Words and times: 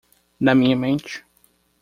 Na 0.39 0.55
minha 0.55 0.75
mente 0.75 1.23